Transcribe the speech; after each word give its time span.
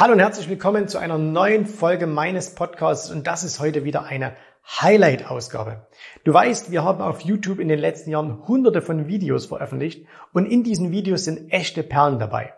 Hallo 0.00 0.12
und 0.12 0.20
herzlich 0.20 0.48
willkommen 0.48 0.86
zu 0.86 0.98
einer 0.98 1.18
neuen 1.18 1.66
Folge 1.66 2.06
meines 2.06 2.54
Podcasts 2.54 3.10
und 3.10 3.26
das 3.26 3.42
ist 3.42 3.58
heute 3.58 3.82
wieder 3.82 4.04
eine 4.04 4.36
Highlight-Ausgabe. 4.80 5.88
Du 6.22 6.32
weißt, 6.32 6.70
wir 6.70 6.84
haben 6.84 7.00
auf 7.00 7.22
YouTube 7.22 7.58
in 7.58 7.66
den 7.66 7.80
letzten 7.80 8.10
Jahren 8.10 8.46
hunderte 8.46 8.80
von 8.80 9.08
Videos 9.08 9.46
veröffentlicht 9.46 10.06
und 10.32 10.46
in 10.46 10.62
diesen 10.62 10.92
Videos 10.92 11.24
sind 11.24 11.52
echte 11.52 11.82
Perlen 11.82 12.20
dabei. 12.20 12.54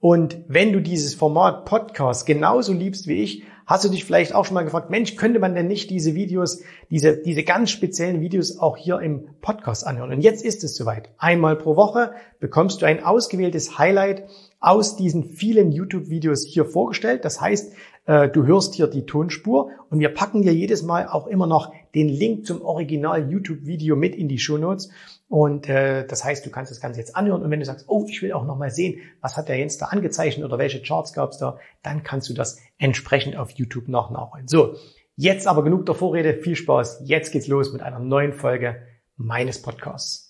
Und 0.00 0.38
wenn 0.46 0.72
du 0.72 0.80
dieses 0.80 1.14
Format 1.14 1.64
Podcast 1.64 2.24
genauso 2.24 2.72
liebst 2.72 3.08
wie 3.08 3.20
ich, 3.20 3.42
hast 3.66 3.84
du 3.84 3.88
dich 3.88 4.04
vielleicht 4.04 4.32
auch 4.34 4.44
schon 4.44 4.54
mal 4.54 4.62
gefragt, 4.62 4.90
Mensch, 4.90 5.16
könnte 5.16 5.40
man 5.40 5.56
denn 5.56 5.66
nicht 5.66 5.90
diese 5.90 6.14
Videos, 6.14 6.62
diese, 6.88 7.16
diese 7.16 7.42
ganz 7.42 7.70
speziellen 7.70 8.20
Videos 8.20 8.58
auch 8.58 8.76
hier 8.76 9.00
im 9.00 9.28
Podcast 9.40 9.86
anhören? 9.86 10.12
Und 10.12 10.20
jetzt 10.20 10.44
ist 10.44 10.62
es 10.62 10.76
soweit. 10.76 11.10
Einmal 11.18 11.56
pro 11.56 11.74
Woche 11.74 12.12
bekommst 12.38 12.80
du 12.80 12.86
ein 12.86 13.02
ausgewähltes 13.02 13.76
Highlight 13.76 14.24
aus 14.60 14.96
diesen 14.96 15.24
vielen 15.24 15.72
YouTube-Videos 15.72 16.46
hier 16.46 16.64
vorgestellt. 16.64 17.24
Das 17.24 17.40
heißt, 17.40 17.72
äh, 18.06 18.28
du 18.28 18.46
hörst 18.46 18.74
hier 18.74 18.86
die 18.86 19.04
Tonspur 19.04 19.70
und 19.90 19.98
wir 19.98 20.08
packen 20.08 20.42
dir 20.42 20.54
jedes 20.54 20.82
Mal 20.82 21.08
auch 21.08 21.26
immer 21.26 21.46
noch 21.46 21.72
den 21.94 22.08
Link 22.08 22.46
zum 22.46 22.62
Original 22.62 23.30
YouTube-Video 23.30 23.96
mit 23.96 24.14
in 24.14 24.28
die 24.28 24.38
Show 24.38 24.58
Notes. 24.58 24.90
Und 25.28 25.68
äh, 25.68 26.06
das 26.06 26.24
heißt, 26.24 26.44
du 26.46 26.50
kannst 26.50 26.70
das 26.70 26.80
Ganze 26.80 27.00
jetzt 27.00 27.14
anhören 27.14 27.42
und 27.42 27.50
wenn 27.50 27.60
du 27.60 27.66
sagst, 27.66 27.84
oh, 27.88 28.06
ich 28.08 28.22
will 28.22 28.32
auch 28.32 28.46
noch 28.46 28.56
mal 28.56 28.70
sehen, 28.70 29.00
was 29.20 29.36
hat 29.36 29.48
der 29.48 29.58
Jens 29.58 29.76
da 29.76 29.86
angezeichnet 29.86 30.44
oder 30.44 30.56
welche 30.56 30.80
Charts 30.80 31.12
gab 31.12 31.32
es 31.32 31.38
da, 31.38 31.58
dann 31.82 32.02
kannst 32.02 32.30
du 32.30 32.34
das 32.34 32.58
entsprechend 32.78 33.36
auf 33.36 33.50
YouTube 33.50 33.88
noch 33.88 34.10
nachholen. 34.10 34.48
So, 34.48 34.76
jetzt 35.16 35.46
aber 35.46 35.62
genug 35.62 35.84
der 35.84 35.94
Vorrede, 35.94 36.34
viel 36.34 36.56
Spaß. 36.56 37.02
Jetzt 37.04 37.32
geht's 37.32 37.46
los 37.46 37.72
mit 37.74 37.82
einer 37.82 37.98
neuen 37.98 38.32
Folge 38.32 38.76
meines 39.16 39.60
Podcasts. 39.60 40.28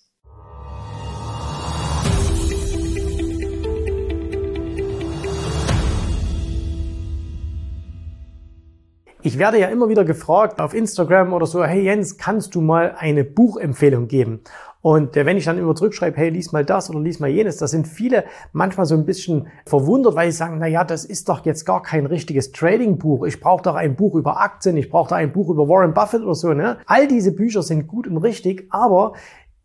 Ich 9.21 9.37
werde 9.37 9.59
ja 9.59 9.67
immer 9.67 9.89
wieder 9.89 10.05
gefragt 10.05 10.61
auf 10.61 10.73
Instagram 10.73 11.33
oder 11.33 11.45
so, 11.45 11.63
hey 11.63 11.83
Jens, 11.83 12.17
kannst 12.17 12.55
du 12.55 12.61
mal 12.61 12.95
eine 12.97 13.25
Buchempfehlung 13.25 14.07
geben? 14.07 14.41
Und 14.81 15.17
äh, 15.17 15.25
wenn 15.25 15.37
ich 15.37 15.45
dann 15.45 15.57
immer 15.57 15.75
zurückschreibe, 15.75 16.17
hey, 16.17 16.29
lies 16.29 16.51
mal 16.51 16.63
das 16.63 16.89
oder 16.89 16.99
lies 16.99 17.19
mal 17.19 17.29
jenes, 17.29 17.57
da 17.57 17.67
sind 17.67 17.87
viele 17.87 18.23
manchmal 18.53 18.85
so 18.85 18.95
ein 18.95 19.05
bisschen 19.05 19.47
verwundert, 19.65 20.15
weil 20.15 20.31
sie 20.31 20.37
sagen, 20.37 20.57
na 20.59 20.67
ja, 20.67 20.83
das 20.83 21.03
ist 21.03 21.27
doch 21.27 21.45
jetzt 21.45 21.65
gar 21.65 21.81
kein 21.81 22.05
richtiges 22.05 22.51
Trading-Buch. 22.51 23.25
Ich 23.25 23.39
brauche 23.41 23.63
doch 23.63 23.75
ein 23.75 23.95
Buch 23.95 24.15
über 24.15 24.39
Aktien, 24.39 24.77
ich 24.77 24.89
brauche 24.89 25.09
da 25.09 25.15
ein 25.17 25.33
Buch 25.33 25.49
über 25.49 25.67
Warren 25.67 25.93
Buffett 25.93 26.21
oder 26.21 26.35
so. 26.35 26.53
Ne? 26.53 26.77
All 26.85 27.07
diese 27.07 27.33
Bücher 27.33 27.61
sind 27.61 27.87
gut 27.87 28.07
und 28.07 28.17
richtig, 28.17 28.67
aber 28.69 29.13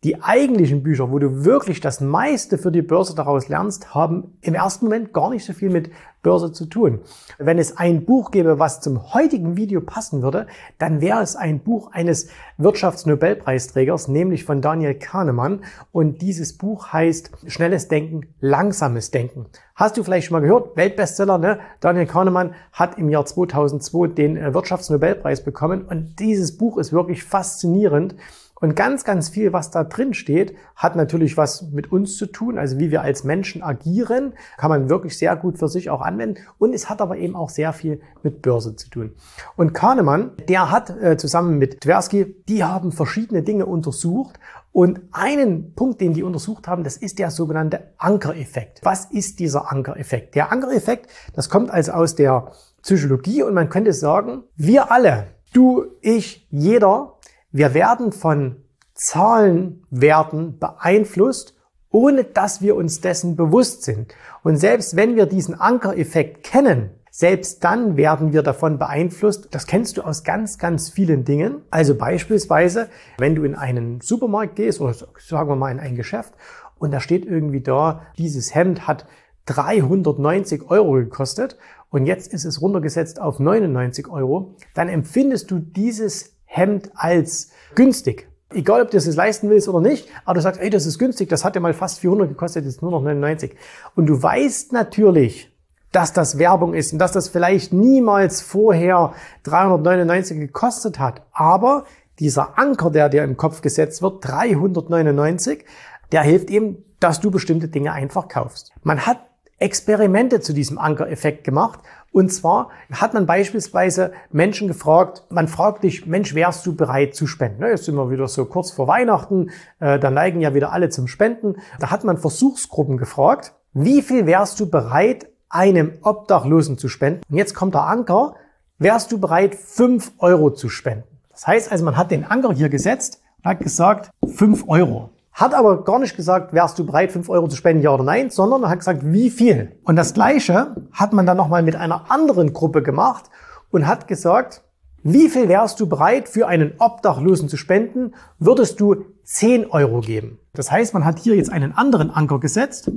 die 0.05 0.21
eigentlichen 0.21 0.83
Bücher, 0.83 1.11
wo 1.11 1.17
du 1.17 1.45
wirklich 1.45 1.81
das 1.81 1.99
meiste 1.99 2.59
für 2.59 2.71
die 2.71 2.83
Börse 2.83 3.15
daraus 3.15 3.49
lernst, 3.49 3.95
haben 3.95 4.37
im 4.41 4.53
ersten 4.53 4.85
Moment 4.85 5.13
gar 5.13 5.31
nicht 5.31 5.43
so 5.43 5.51
viel 5.51 5.71
mit 5.71 5.89
Börse 6.21 6.51
zu 6.51 6.67
tun. 6.67 6.99
Wenn 7.39 7.57
es 7.57 7.77
ein 7.77 8.05
Buch 8.05 8.29
gäbe, 8.29 8.59
was 8.59 8.81
zum 8.81 9.15
heutigen 9.15 9.57
Video 9.57 9.81
passen 9.81 10.21
würde, 10.21 10.45
dann 10.77 11.01
wäre 11.01 11.23
es 11.23 11.35
ein 11.35 11.59
Buch 11.59 11.91
eines 11.91 12.27
Wirtschaftsnobelpreisträgers, 12.57 14.07
nämlich 14.07 14.43
von 14.43 14.61
Daniel 14.61 14.93
Kahnemann. 14.93 15.63
Und 15.91 16.21
dieses 16.21 16.55
Buch 16.55 16.93
heißt 16.93 17.31
Schnelles 17.47 17.87
Denken, 17.87 18.27
Langsames 18.39 19.09
Denken. 19.09 19.47
Hast 19.73 19.97
du 19.97 20.03
vielleicht 20.03 20.27
schon 20.27 20.35
mal 20.35 20.41
gehört? 20.41 20.77
Weltbestseller, 20.77 21.39
ne? 21.39 21.59
Daniel 21.79 22.05
Kahnemann 22.05 22.53
hat 22.71 22.99
im 22.99 23.09
Jahr 23.09 23.25
2002 23.25 24.07
den 24.09 24.37
äh, 24.37 24.53
Wirtschaftsnobelpreis 24.53 25.43
bekommen. 25.43 25.83
Und 25.83 26.19
dieses 26.19 26.57
Buch 26.57 26.77
ist 26.77 26.93
wirklich 26.93 27.23
faszinierend 27.23 28.15
und 28.61 28.75
ganz, 28.75 29.03
ganz 29.03 29.29
viel, 29.29 29.51
was 29.51 29.69
da 29.69 29.83
drin 29.83 30.13
steht, 30.13 30.55
hat 30.75 30.95
natürlich 30.95 31.35
was 31.35 31.63
mit 31.71 31.91
uns 31.91 32.17
zu 32.17 32.25
tun, 32.25 32.57
also 32.57 32.79
wie 32.79 32.89
wir 32.89 33.01
als 33.01 33.25
Menschen 33.25 33.61
agieren, 33.61 34.33
kann 34.57 34.69
man 34.69 34.89
wirklich 34.89 35.17
sehr 35.17 35.35
gut 35.35 35.57
für 35.57 35.67
sich 35.67 35.89
auch 35.89 36.01
anwenden. 36.01 36.41
Und 36.57 36.73
es 36.73 36.89
hat 36.89 37.01
aber 37.01 37.17
eben 37.17 37.35
auch 37.35 37.49
sehr 37.49 37.73
viel 37.73 37.99
mit 38.23 38.41
Börse 38.41 38.75
zu 38.75 38.89
tun. 38.89 39.13
Und 39.57 39.73
Kahnemann, 39.73 40.31
der 40.47 40.71
hat 40.71 40.89
äh, 40.89 41.17
zusammen 41.17 41.57
mit 41.57 41.81
Tversky, 41.81 42.35
die 42.47 42.63
haben 42.63 42.93
verschiedene 42.93 43.43
Dinge 43.43 43.65
untersucht. 43.65 44.39
Und 44.71 45.01
einen 45.11 45.73
Punkt, 45.73 46.01
den 46.01 46.13
die 46.13 46.23
untersucht 46.23 46.67
haben, 46.67 46.83
das 46.83 46.97
ist 46.97 47.19
der 47.19 47.31
sogenannte 47.31 47.93
Ankereffekt. 47.97 48.81
Was 48.83 49.05
ist 49.05 49.39
dieser 49.39 49.71
Ankereffekt? 49.71 50.35
Der 50.35 50.51
Ankereffekt, 50.51 51.09
das 51.33 51.49
kommt 51.49 51.71
also 51.71 51.93
aus 51.93 52.15
der 52.15 52.51
Psychologie 52.81 53.43
und 53.43 53.53
man 53.53 53.69
könnte 53.69 53.93
sagen, 53.93 54.43
wir 54.55 54.91
alle, 54.91 55.27
du, 55.53 55.85
ich, 56.01 56.47
jeder, 56.51 57.14
wir 57.55 57.73
werden 57.73 58.11
von 58.11 58.57
Zahlenwerten 58.95 60.59
beeinflusst, 60.59 61.55
ohne 61.89 62.25
dass 62.25 62.61
wir 62.61 62.75
uns 62.75 62.99
dessen 62.99 63.37
bewusst 63.37 63.83
sind. 63.83 64.13
Und 64.43 64.57
selbst 64.57 64.97
wenn 64.97 65.15
wir 65.15 65.25
diesen 65.25 65.57
Ankereffekt 65.57 66.43
kennen, 66.43 66.89
selbst 67.09 67.63
dann 67.63 67.95
werden 67.95 68.33
wir 68.33 68.43
davon 68.43 68.77
beeinflusst. 68.77 69.47
Das 69.51 69.67
kennst 69.67 69.95
du 69.95 70.01
aus 70.01 70.25
ganz, 70.25 70.57
ganz 70.57 70.89
vielen 70.89 71.23
Dingen. 71.23 71.61
Also 71.71 71.95
beispielsweise, 71.95 72.89
wenn 73.19 73.35
du 73.35 73.45
in 73.45 73.55
einen 73.55 74.01
Supermarkt 74.01 74.57
gehst 74.57 74.81
oder 74.81 74.93
sagen 74.93 75.47
wir 75.47 75.55
mal 75.55 75.71
in 75.71 75.79
ein 75.79 75.95
Geschäft 75.95 76.33
und 76.77 76.91
da 76.91 76.99
steht 76.99 77.25
irgendwie 77.25 77.61
da, 77.61 78.01
dieses 78.17 78.53
Hemd 78.53 78.85
hat 78.85 79.05
390 79.45 80.69
Euro 80.69 80.91
gekostet 80.91 81.57
und 81.89 82.05
jetzt 82.05 82.33
ist 82.33 82.43
es 82.43 82.61
runtergesetzt 82.61 83.21
auf 83.21 83.39
99 83.39 84.09
Euro, 84.09 84.55
dann 84.73 84.89
empfindest 84.89 85.49
du 85.51 85.59
dieses 85.59 86.34
Hemd 86.55 86.91
als 86.95 87.51
günstig. 87.75 88.29
Egal, 88.53 88.81
ob 88.81 88.91
du 88.91 88.97
es 88.97 89.13
leisten 89.15 89.49
willst 89.49 89.67
oder 89.67 89.81
nicht, 89.81 90.07
aber 90.23 90.35
du 90.35 90.41
sagst, 90.41 90.61
ey, 90.61 90.69
das 90.69 90.85
ist 90.85 90.97
günstig, 90.99 91.27
das 91.27 91.43
hat 91.43 91.55
ja 91.55 91.61
mal 91.61 91.73
fast 91.73 91.99
400 91.99 92.29
gekostet, 92.29 92.63
jetzt 92.63 92.81
nur 92.81 92.91
noch 92.91 93.01
99. 93.01 93.55
Und 93.95 94.05
du 94.05 94.21
weißt 94.21 94.71
natürlich, 94.71 95.51
dass 95.91 96.13
das 96.13 96.37
Werbung 96.37 96.73
ist 96.73 96.93
und 96.93 96.99
dass 96.99 97.11
das 97.11 97.27
vielleicht 97.27 97.73
niemals 97.73 98.41
vorher 98.41 99.13
399 99.43 100.39
gekostet 100.39 100.99
hat. 100.99 101.23
Aber 101.33 101.85
dieser 102.19 102.57
Anker, 102.57 102.89
der 102.89 103.09
dir 103.09 103.23
im 103.23 103.35
Kopf 103.35 103.61
gesetzt 103.61 104.01
wird, 104.01 104.25
399, 104.25 105.65
der 106.11 106.21
hilft 106.21 106.49
eben, 106.49 106.83
dass 106.99 107.19
du 107.19 107.31
bestimmte 107.31 107.67
Dinge 107.67 107.91
einfach 107.91 108.29
kaufst. 108.29 108.71
Man 108.83 109.05
hat 109.05 109.19
Experimente 109.59 110.41
zu 110.41 110.53
diesem 110.53 110.77
Ankereffekt 110.77 111.43
gemacht. 111.43 111.79
Und 112.11 112.31
zwar 112.31 112.69
hat 112.91 113.13
man 113.13 113.25
beispielsweise 113.25 114.11
Menschen 114.31 114.67
gefragt, 114.67 115.23
man 115.29 115.47
fragt 115.47 115.83
dich, 115.83 116.05
Mensch, 116.05 116.33
wärst 116.33 116.65
du 116.65 116.75
bereit 116.75 117.15
zu 117.15 117.27
spenden? 117.27 117.63
Jetzt 117.63 117.85
sind 117.85 117.95
wir 117.95 118.09
wieder 118.09 118.27
so 118.27 118.45
kurz 118.45 118.71
vor 118.71 118.87
Weihnachten, 118.87 119.49
äh, 119.79 119.99
da 119.99 120.11
neigen 120.11 120.41
ja 120.41 120.53
wieder 120.53 120.71
alle 120.71 120.89
zum 120.89 121.07
Spenden. 121.07 121.55
Da 121.79 121.91
hat 121.91 122.03
man 122.03 122.17
Versuchsgruppen 122.17 122.97
gefragt, 122.97 123.53
wie 123.73 124.01
viel 124.01 124.25
wärst 124.25 124.59
du 124.59 124.69
bereit, 124.69 125.27
einem 125.49 125.97
Obdachlosen 126.01 126.77
zu 126.77 126.87
spenden? 126.87 127.21
Und 127.29 127.37
jetzt 127.37 127.53
kommt 127.53 127.73
der 127.73 127.83
Anker, 127.83 128.35
wärst 128.77 129.11
du 129.11 129.19
bereit, 129.19 129.55
fünf 129.55 130.13
Euro 130.19 130.51
zu 130.51 130.69
spenden? 130.69 131.07
Das 131.31 131.47
heißt 131.47 131.71
also, 131.71 131.83
man 131.83 131.97
hat 131.97 132.11
den 132.11 132.23
Anker 132.23 132.53
hier 132.53 132.69
gesetzt 132.69 133.21
und 133.39 133.49
hat 133.49 133.59
gesagt, 133.59 134.09
fünf 134.25 134.63
Euro. 134.67 135.09
Hat 135.35 135.53
aber 135.53 135.83
gar 135.83 135.99
nicht 135.99 136.15
gesagt, 136.15 136.53
wärst 136.53 136.79
du 136.79 136.85
bereit, 136.85 137.11
5 137.11 137.29
Euro 137.29 137.49
zu 137.49 137.57
spenden, 137.57 137.83
ja 137.83 137.93
oder 137.93 138.05
nein, 138.05 138.29
sondern 138.29 138.63
er 138.63 138.69
hat 138.69 138.79
gesagt, 138.79 139.01
wie 139.03 139.29
viel. 139.29 139.77
Und 139.83 139.97
das 139.97 140.13
Gleiche 140.13 140.77
hat 140.93 141.11
man 141.11 141.25
dann 141.25 141.35
nochmal 141.35 141.61
mit 141.61 141.75
einer 141.75 142.09
anderen 142.09 142.53
Gruppe 142.53 142.81
gemacht 142.81 143.25
und 143.69 143.85
hat 143.85 144.07
gesagt, 144.07 144.63
wie 145.03 145.27
viel 145.27 145.49
wärst 145.49 145.81
du 145.81 145.89
bereit, 145.89 146.29
für 146.29 146.47
einen 146.47 146.75
Obdachlosen 146.79 147.49
zu 147.49 147.57
spenden, 147.57 148.15
würdest 148.39 148.79
du 148.79 149.03
10 149.25 149.69
Euro 149.71 149.99
geben. 149.99 150.39
Das 150.53 150.71
heißt, 150.71 150.93
man 150.93 151.03
hat 151.03 151.19
hier 151.19 151.35
jetzt 151.35 151.51
einen 151.51 151.73
anderen 151.73 152.11
Anker 152.11 152.39
gesetzt. 152.39 152.89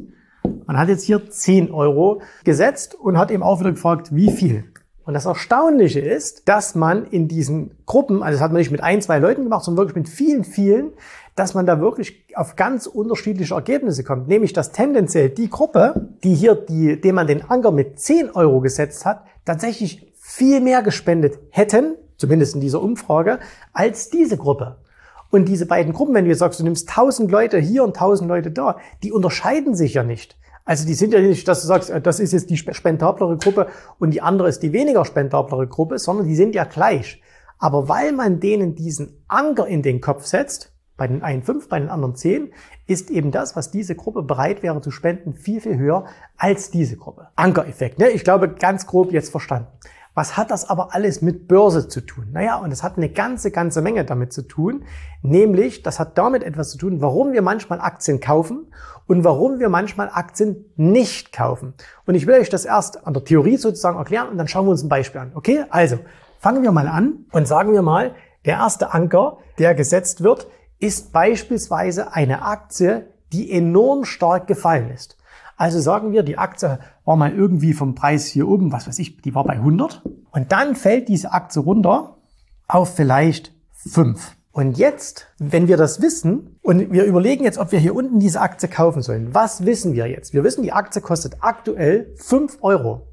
Man 0.65 0.79
hat 0.79 0.89
jetzt 0.89 1.03
hier 1.03 1.29
10 1.29 1.73
Euro 1.73 2.23
gesetzt 2.45 2.95
und 2.95 3.19
hat 3.19 3.33
eben 3.33 3.43
auch 3.43 3.59
wieder 3.59 3.73
gefragt, 3.73 4.15
wie 4.15 4.31
viel. 4.31 4.73
Und 5.09 5.15
das 5.15 5.25
Erstaunliche 5.25 6.01
ist, 6.01 6.51
dass 6.51 6.75
man 6.75 7.07
in 7.07 7.29
diesen 7.29 7.71
Gruppen, 7.87 8.23
also 8.23 8.35
das 8.35 8.43
hat 8.43 8.53
man 8.53 8.59
nicht 8.59 8.71
mit 8.71 8.83
ein, 8.83 9.01
zwei 9.01 9.19
Leuten 9.19 9.45
gemacht, 9.45 9.65
sondern 9.65 9.87
wirklich 9.87 9.97
mit 9.97 10.07
vielen, 10.07 10.45
vielen, 10.45 10.93
dass 11.35 11.55
man 11.55 11.65
da 11.65 11.81
wirklich 11.81 12.27
auf 12.35 12.57
ganz 12.57 12.87
unterschiedliche 12.87 13.55
Ergebnisse 13.55 14.05
kommt. 14.05 14.29
Nämlich, 14.29 14.53
dass 14.53 14.71
tendenziell 14.71 15.31
die 15.31 15.49
Gruppe, 15.49 16.11
die 16.23 16.35
hier, 16.35 16.57
die, 16.57 17.01
dem 17.01 17.15
man 17.15 17.27
den 17.27 17.41
Anker 17.49 17.71
mit 17.71 17.99
10 17.99 18.33
Euro 18.33 18.61
gesetzt 18.61 19.07
hat, 19.07 19.25
tatsächlich 19.47 20.13
viel 20.21 20.61
mehr 20.61 20.83
gespendet 20.83 21.39
hätten, 21.49 21.95
zumindest 22.19 22.57
in 22.57 22.61
dieser 22.61 22.83
Umfrage, 22.83 23.39
als 23.73 24.11
diese 24.11 24.37
Gruppe. 24.37 24.77
Und 25.31 25.49
diese 25.49 25.65
beiden 25.65 25.95
Gruppen, 25.95 26.15
wenn 26.15 26.25
du 26.25 26.31
jetzt 26.31 26.41
sagst, 26.41 26.61
du 26.61 26.65
nimmst 26.65 26.91
1000 26.91 27.31
Leute 27.31 27.57
hier 27.57 27.83
und 27.83 27.97
1000 27.97 28.29
Leute 28.29 28.51
da, 28.51 28.77
die 29.03 29.13
unterscheiden 29.13 29.75
sich 29.75 29.95
ja 29.95 30.03
nicht. 30.03 30.37
Also 30.69 30.87
die 30.87 30.93
sind 30.93 31.15
ja 31.15 31.21
nicht, 31.21 31.49
dass 31.49 31.63
du 31.63 31.67
sagst, 31.67 31.89
äh, 31.89 31.99
das 31.99 32.21
ist 32.21 32.35
jetzt 32.35 32.51
die 32.51 32.59
spentablere 32.59 33.39
Gruppe 33.39 33.69
und 33.99 34.11
die 34.11 34.21
andere 34.21 34.51
ist 34.51 34.63
die 34.63 34.75
weniger 34.75 35.07
spentablere 35.07 35.67
Gruppe, 35.67 35.99
sondern 35.99 36.29
die 36.29 36.37
sind 36.37 36.55
ja 36.55 36.65
gleich. 36.65 37.23
Aber 37.59 37.89
weil 37.89 38.13
man 38.13 38.39
denen 38.39 38.75
diesen 38.75 39.25
Anker 39.29 39.67
in 39.67 39.83
den 39.83 40.03
Kopf 40.03 40.27
setzt, 40.27 40.75
bei 40.99 41.09
den 41.09 41.23
einen 41.23 41.43
fünf, 41.43 41.71
bei 41.71 41.79
den 41.81 41.89
anderen 41.89 42.17
zehn, 42.17 42.53
ist 42.87 43.11
eben 43.11 43.31
das, 43.31 43.57
was 43.57 43.71
diese 43.71 43.95
Gruppe 43.95 44.23
bereit 44.23 44.63
wäre 44.63 44.83
zu 44.83 44.91
spenden, 44.91 45.33
viel, 45.33 45.63
viel 45.63 45.79
höher 45.79 46.05
als 46.37 46.71
diese 46.71 46.99
Gruppe. 46.99 47.29
Ankereffekt, 47.35 47.99
ne? 47.99 48.11
Ich 48.11 48.23
glaube, 48.23 48.51
ganz 48.51 48.87
grob 48.87 49.11
jetzt 49.11 49.31
verstanden. 49.31 49.69
Was 50.13 50.37
hat 50.37 50.51
das 50.51 50.69
aber 50.69 50.95
alles 50.95 51.23
mit 51.23 51.49
Börse 51.49 51.89
zu 51.89 52.01
tun? 52.01 52.27
Naja, 52.33 52.57
und 52.57 52.73
es 52.73 52.83
hat 52.83 52.99
eine 52.99 53.09
ganze, 53.09 53.53
ganze 53.53 53.81
Menge 53.81 54.05
damit 54.05 54.33
zu 54.33 54.43
tun. 54.43 54.85
Nämlich, 55.23 55.83
das 55.83 55.99
hat 56.01 56.19
damit 56.19 56.43
etwas 56.43 56.73
zu 56.73 56.79
tun, 56.79 57.01
warum 57.01 57.33
wir 57.33 57.41
manchmal 57.41 57.81
Aktien 57.81 58.19
kaufen 58.19 58.67
und 59.09 59.25
warum 59.25 59.59
wir 59.59 59.69
manchmal 59.69 60.11
Aktien 60.13 60.67
nicht 60.77 61.33
kaufen. 61.33 61.75
Und 62.07 62.15
ich 62.15 62.27
will 62.27 62.39
euch 62.39 62.51
das 62.51 62.65
erst 62.65 63.05
an 63.07 63.15
der 63.15 63.25
Theorie 63.25 63.57
sozusagen 63.57 63.99
erklären 63.99 64.29
und 64.29 64.39
dann 64.39 64.47
schauen 64.47 64.67
wir 64.67 64.71
uns 64.71 64.85
ein 64.85 64.89
Beispiel 64.89 65.21
an. 65.21 65.33
Okay, 65.35 65.65
also 65.71 65.99
fangen 66.39 66.63
wir 66.63 66.71
mal 66.71 66.87
an 66.87 67.25
und 67.33 67.49
sagen 67.49 67.73
wir 67.73 67.83
mal, 67.83 68.15
der 68.45 68.55
erste 68.55 68.95
Anker, 68.95 69.39
der 69.59 69.75
gesetzt 69.75 70.23
wird, 70.23 70.47
ist 70.79 71.13
beispielsweise 71.13 72.13
eine 72.13 72.43
Aktie, 72.43 73.09
die 73.33 73.51
enorm 73.51 74.05
stark 74.05 74.47
gefallen 74.47 74.91
ist. 74.91 75.17
Also 75.57 75.81
sagen 75.81 76.13
wir, 76.13 76.23
die 76.23 76.39
Aktie 76.39 76.79
war 77.05 77.17
mal 77.17 77.33
irgendwie 77.33 77.73
vom 77.73 77.97
Preis 77.97 78.27
hier 78.27 78.47
oben, 78.47 78.71
was 78.71 78.87
weiß 78.87 78.99
ich, 79.01 79.21
die 79.23 79.35
war 79.35 79.43
bei 79.43 79.55
100. 79.55 80.03
Und 80.31 80.53
dann 80.53 80.77
fällt 80.77 81.09
diese 81.09 81.33
Aktie 81.33 81.61
runter 81.61 82.19
auf 82.69 82.95
vielleicht 82.95 83.53
5. 83.73 84.38
Und 84.59 84.77
jetzt, 84.77 85.29
wenn 85.39 85.69
wir 85.69 85.77
das 85.77 86.03
wissen 86.03 86.59
und 86.63 86.91
wir 86.93 87.05
überlegen 87.05 87.45
jetzt, 87.45 87.59
ob 87.59 87.71
wir 87.71 87.79
hier 87.79 87.95
unten 87.95 88.19
diese 88.19 88.41
Aktie 88.41 88.69
kaufen 88.69 89.03
sollen, 89.03 89.33
was 89.33 89.67
wissen 89.67 89.93
wir 89.93 90.09
jetzt? 90.09 90.35
Wir 90.35 90.43
wissen, 90.43 90.65
die 90.65 90.73
Aktie 90.73 91.01
kostet 91.01 91.37
aktuell 91.43 92.13
5 92.17 92.59
Euro. 92.63 93.07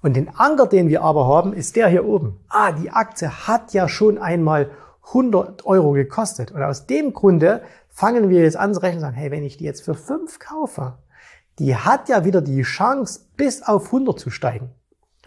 Und 0.00 0.16
den 0.16 0.28
Anker, 0.34 0.66
den 0.66 0.88
wir 0.88 1.02
aber 1.02 1.28
haben, 1.28 1.52
ist 1.52 1.76
der 1.76 1.86
hier 1.86 2.04
oben. 2.04 2.40
Ah, 2.48 2.72
die 2.72 2.90
Aktie 2.90 3.30
hat 3.30 3.72
ja 3.72 3.88
schon 3.88 4.18
einmal 4.18 4.70
100 5.06 5.64
Euro 5.66 5.92
gekostet. 5.92 6.50
Und 6.50 6.64
aus 6.64 6.88
dem 6.88 7.12
Grunde 7.12 7.62
fangen 7.88 8.28
wir 8.28 8.42
jetzt 8.42 8.56
an 8.56 8.74
zu 8.74 8.80
rechnen 8.80 8.96
und 8.96 9.02
sagen, 9.02 9.16
hey, 9.16 9.30
wenn 9.30 9.44
ich 9.44 9.58
die 9.58 9.64
jetzt 9.64 9.84
für 9.84 9.94
5 9.94 10.40
kaufe, 10.40 10.98
die 11.60 11.76
hat 11.76 12.08
ja 12.08 12.24
wieder 12.24 12.40
die 12.40 12.62
Chance, 12.62 13.20
bis 13.36 13.62
auf 13.62 13.86
100 13.86 14.18
zu 14.18 14.30
steigen. 14.30 14.70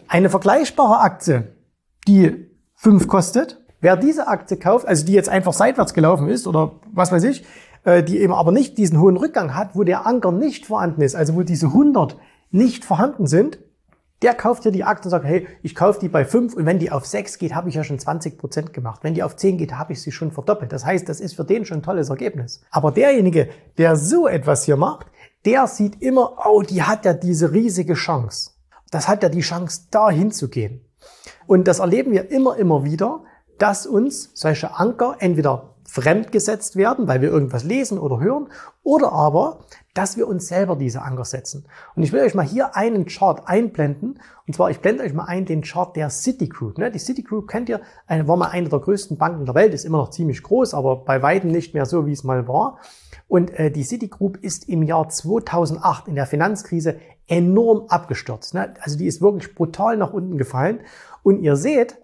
Eine 0.06 0.28
vergleichbare 0.28 1.00
Aktie, 1.00 1.44
die 2.06 2.50
5 2.74 3.08
kostet, 3.08 3.65
wer 3.80 3.96
diese 3.96 4.28
Aktie 4.28 4.56
kauft, 4.56 4.86
also 4.86 5.04
die 5.04 5.12
jetzt 5.12 5.28
einfach 5.28 5.52
seitwärts 5.52 5.94
gelaufen 5.94 6.28
ist 6.28 6.46
oder 6.46 6.72
was 6.92 7.12
weiß 7.12 7.24
ich, 7.24 7.44
äh, 7.84 8.02
die 8.02 8.18
eben 8.18 8.32
aber 8.32 8.52
nicht 8.52 8.78
diesen 8.78 9.00
hohen 9.00 9.16
Rückgang 9.16 9.54
hat, 9.54 9.74
wo 9.74 9.84
der 9.84 10.06
Anker 10.06 10.32
nicht 10.32 10.66
vorhanden 10.66 11.02
ist, 11.02 11.14
also 11.14 11.34
wo 11.34 11.42
diese 11.42 11.66
100 11.66 12.16
nicht 12.50 12.84
vorhanden 12.84 13.26
sind, 13.26 13.58
der 14.22 14.34
kauft 14.34 14.64
ja 14.64 14.70
die 14.70 14.84
Aktie 14.84 15.06
und 15.06 15.10
sagt, 15.10 15.26
hey, 15.26 15.46
ich 15.62 15.74
kaufe 15.74 16.00
die 16.00 16.08
bei 16.08 16.24
5 16.24 16.54
und 16.54 16.64
wenn 16.64 16.78
die 16.78 16.90
auf 16.90 17.04
6 17.04 17.38
geht, 17.38 17.54
habe 17.54 17.68
ich 17.68 17.74
ja 17.74 17.84
schon 17.84 17.98
20 17.98 18.38
Prozent 18.38 18.72
gemacht. 18.72 19.00
Wenn 19.02 19.14
die 19.14 19.22
auf 19.22 19.36
10 19.36 19.58
geht, 19.58 19.74
habe 19.74 19.92
ich 19.92 20.00
sie 20.00 20.10
schon 20.10 20.32
verdoppelt. 20.32 20.72
Das 20.72 20.86
heißt, 20.86 21.08
das 21.08 21.20
ist 21.20 21.36
für 21.36 21.44
den 21.44 21.66
schon 21.66 21.78
ein 21.78 21.82
tolles 21.82 22.08
Ergebnis. 22.08 22.62
Aber 22.70 22.92
derjenige, 22.92 23.50
der 23.76 23.96
so 23.96 24.26
etwas 24.26 24.64
hier 24.64 24.76
macht, 24.76 25.06
der 25.44 25.66
sieht 25.66 26.00
immer, 26.00 26.38
oh, 26.46 26.62
die 26.62 26.82
hat 26.82 27.04
ja 27.04 27.12
diese 27.12 27.52
riesige 27.52 27.94
Chance. 27.94 28.52
Das 28.90 29.06
hat 29.06 29.22
ja 29.22 29.28
die 29.28 29.42
Chance, 29.42 29.88
da 29.90 30.10
hinzugehen. 30.10 30.80
Und 31.46 31.68
das 31.68 31.80
erleben 31.80 32.12
wir 32.12 32.30
immer, 32.30 32.56
immer 32.56 32.84
wieder, 32.84 33.22
dass 33.58 33.86
uns 33.86 34.30
solche 34.34 34.74
Anker 34.78 35.16
entweder 35.18 35.76
fremdgesetzt 35.88 36.76
werden, 36.76 37.08
weil 37.08 37.20
wir 37.20 37.30
irgendwas 37.30 37.64
lesen 37.64 37.98
oder 37.98 38.20
hören, 38.20 38.48
oder 38.82 39.12
aber, 39.12 39.60
dass 39.94 40.16
wir 40.16 40.28
uns 40.28 40.48
selber 40.48 40.76
diese 40.76 41.02
Anker 41.02 41.24
setzen. 41.24 41.64
Und 41.94 42.02
ich 42.02 42.12
will 42.12 42.20
euch 42.20 42.34
mal 42.34 42.44
hier 42.44 42.76
einen 42.76 43.06
Chart 43.06 43.46
einblenden. 43.46 44.20
Und 44.46 44.54
zwar, 44.54 44.70
ich 44.70 44.80
blende 44.80 45.04
euch 45.04 45.14
mal 45.14 45.24
ein 45.24 45.46
den 45.46 45.62
Chart 45.62 45.96
der 45.96 46.10
Citigroup. 46.10 46.76
Ne? 46.76 46.90
Die 46.90 46.98
Citigroup 46.98 47.48
kennt 47.48 47.68
ihr, 47.68 47.80
war 48.08 48.36
mal 48.36 48.48
eine 48.48 48.68
der 48.68 48.78
größten 48.78 49.16
Banken 49.16 49.46
der 49.46 49.54
Welt, 49.54 49.72
ist 49.72 49.84
immer 49.84 49.98
noch 49.98 50.10
ziemlich 50.10 50.42
groß, 50.42 50.74
aber 50.74 50.96
bei 50.96 51.22
weitem 51.22 51.50
nicht 51.50 51.72
mehr 51.72 51.86
so, 51.86 52.04
wie 52.06 52.12
es 52.12 52.24
mal 52.24 52.46
war. 52.46 52.78
Und 53.28 53.50
äh, 53.52 53.70
die 53.70 53.84
Citigroup 53.84 54.36
ist 54.42 54.68
im 54.68 54.82
Jahr 54.82 55.08
2008 55.08 56.08
in 56.08 56.14
der 56.14 56.26
Finanzkrise 56.26 56.96
enorm 57.26 57.86
abgestürzt. 57.88 58.54
Ne? 58.54 58.74
Also 58.80 58.98
die 58.98 59.06
ist 59.06 59.20
wirklich 59.20 59.54
brutal 59.54 59.96
nach 59.96 60.12
unten 60.12 60.36
gefallen. 60.36 60.80
Und 61.22 61.40
ihr 61.40 61.56
seht, 61.56 61.96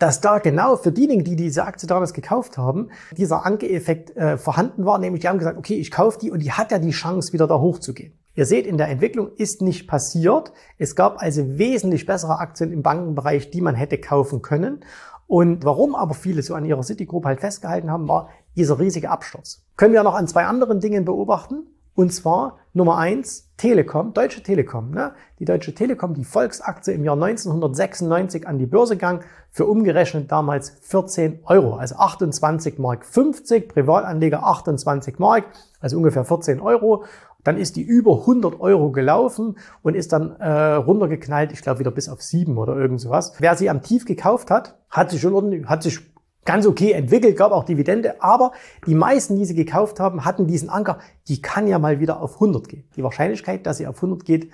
dass 0.00 0.20
da 0.20 0.38
genau 0.38 0.76
für 0.76 0.90
diejenigen, 0.90 1.24
die 1.24 1.36
diese 1.36 1.64
Aktie 1.64 1.86
damals 1.86 2.14
gekauft 2.14 2.58
haben, 2.58 2.88
dieser 3.16 3.44
Anke-Effekt 3.44 4.16
äh, 4.16 4.38
vorhanden 4.38 4.86
war, 4.86 4.98
nämlich 4.98 5.20
die 5.20 5.28
haben 5.28 5.38
gesagt, 5.38 5.58
okay, 5.58 5.74
ich 5.74 5.90
kaufe 5.90 6.18
die 6.18 6.30
und 6.30 6.40
die 6.40 6.52
hat 6.52 6.72
ja 6.72 6.78
die 6.78 6.90
Chance, 6.90 7.32
wieder 7.32 7.46
da 7.46 7.60
hochzugehen. 7.60 8.14
Ihr 8.34 8.46
seht, 8.46 8.66
in 8.66 8.78
der 8.78 8.88
Entwicklung 8.88 9.30
ist 9.36 9.60
nicht 9.60 9.86
passiert. 9.86 10.52
Es 10.78 10.96
gab 10.96 11.20
also 11.20 11.58
wesentlich 11.58 12.06
bessere 12.06 12.38
Aktien 12.38 12.72
im 12.72 12.82
Bankenbereich, 12.82 13.50
die 13.50 13.60
man 13.60 13.74
hätte 13.74 13.98
kaufen 13.98 14.40
können. 14.40 14.80
Und 15.26 15.64
warum 15.64 15.94
aber 15.94 16.14
viele 16.14 16.42
so 16.42 16.54
an 16.54 16.64
ihrer 16.64 16.82
Citigroup 16.82 17.26
halt 17.26 17.40
festgehalten 17.40 17.90
haben, 17.90 18.08
war 18.08 18.30
dieser 18.56 18.78
riesige 18.78 19.10
Absturz. 19.10 19.62
Können 19.76 19.92
wir 19.92 20.02
noch 20.02 20.14
an 20.14 20.26
zwei 20.26 20.46
anderen 20.46 20.80
Dingen 20.80 21.04
beobachten. 21.04 21.66
Und 22.00 22.14
zwar 22.14 22.56
Nummer 22.72 22.96
eins, 22.96 23.50
Telekom, 23.58 24.14
Deutsche 24.14 24.42
Telekom. 24.42 24.90
Ne? 24.90 25.12
Die 25.38 25.44
Deutsche 25.44 25.74
Telekom, 25.74 26.14
die 26.14 26.24
Volksaktie 26.24 26.94
im 26.94 27.04
Jahr 27.04 27.14
1996 27.14 28.48
an 28.48 28.56
die 28.56 28.64
Börse 28.64 28.94
gegangen, 28.94 29.20
für 29.50 29.66
umgerechnet 29.66 30.32
damals 30.32 30.70
14 30.80 31.40
Euro, 31.44 31.74
also 31.74 31.96
28 31.96 32.78
Mark 32.78 33.04
50, 33.04 33.68
Privatanleger 33.68 34.42
28 34.42 35.18
Mark, 35.18 35.44
also 35.78 35.98
ungefähr 35.98 36.24
14 36.24 36.62
Euro. 36.62 37.04
Dann 37.44 37.58
ist 37.58 37.76
die 37.76 37.82
über 37.82 38.20
100 38.20 38.58
Euro 38.60 38.92
gelaufen 38.92 39.58
und 39.82 39.94
ist 39.94 40.14
dann 40.14 40.36
äh, 40.40 40.72
runtergeknallt, 40.76 41.52
ich 41.52 41.60
glaube 41.60 41.80
wieder 41.80 41.90
bis 41.90 42.08
auf 42.08 42.22
7 42.22 42.56
oder 42.56 42.76
irgend 42.76 43.02
sowas. 43.02 43.34
Wer 43.40 43.56
sie 43.56 43.68
am 43.68 43.82
Tief 43.82 44.06
gekauft 44.06 44.50
hat, 44.50 44.78
hat 44.88 45.10
sich 45.10 45.20
schon 45.20 45.68
hat 45.68 45.82
sich 45.82 46.00
ganz 46.44 46.66
okay 46.66 46.92
entwickelt, 46.92 47.36
gab 47.36 47.52
auch 47.52 47.64
Dividende, 47.64 48.22
aber 48.22 48.52
die 48.86 48.94
meisten, 48.94 49.36
die 49.36 49.44
sie 49.44 49.54
gekauft 49.54 50.00
haben, 50.00 50.24
hatten 50.24 50.46
diesen 50.46 50.70
Anker, 50.70 50.98
die 51.28 51.42
kann 51.42 51.66
ja 51.66 51.78
mal 51.78 52.00
wieder 52.00 52.20
auf 52.20 52.34
100 52.34 52.68
gehen. 52.68 52.88
Die 52.96 53.02
Wahrscheinlichkeit, 53.02 53.66
dass 53.66 53.78
sie 53.78 53.86
auf 53.86 53.96
100 53.96 54.24
geht, 54.24 54.50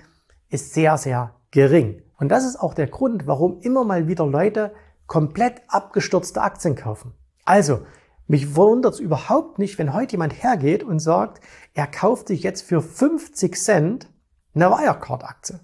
ist 0.49 0.73
sehr, 0.73 0.97
sehr 0.97 1.35
gering. 1.51 2.01
Und 2.19 2.29
das 2.29 2.45
ist 2.45 2.57
auch 2.57 2.73
der 2.73 2.87
Grund, 2.87 3.27
warum 3.27 3.59
immer 3.61 3.83
mal 3.83 4.07
wieder 4.07 4.25
Leute 4.25 4.73
komplett 5.05 5.61
abgestürzte 5.67 6.41
Aktien 6.41 6.75
kaufen. 6.75 7.13
Also, 7.45 7.79
mich 8.27 8.55
wundert 8.57 8.95
es 8.95 8.99
überhaupt 8.99 9.57
nicht, 9.57 9.77
wenn 9.77 9.93
heute 9.93 10.13
jemand 10.13 10.43
hergeht 10.43 10.83
und 10.83 10.99
sagt, 10.99 11.39
er 11.73 11.87
kauft 11.87 12.27
sich 12.27 12.43
jetzt 12.43 12.63
für 12.63 12.81
50 12.81 13.55
Cent 13.55 14.09
eine 14.53 14.69
Wirecard-Aktie. 14.69 15.61